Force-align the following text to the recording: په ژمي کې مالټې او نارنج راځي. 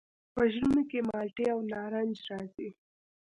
په 0.33 0.43
ژمي 0.53 0.83
کې 0.89 0.99
مالټې 1.07 1.45
او 1.53 1.59
نارنج 1.71 2.15
راځي. 2.29 2.69